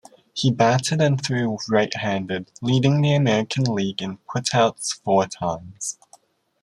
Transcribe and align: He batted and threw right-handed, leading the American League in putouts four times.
He 0.33 0.49
batted 0.49 0.99
and 0.99 1.23
threw 1.23 1.59
right-handed, 1.69 2.49
leading 2.59 3.01
the 3.01 3.13
American 3.13 3.65
League 3.65 4.01
in 4.01 4.17
putouts 4.27 4.91
four 5.03 5.27
times. 5.27 5.99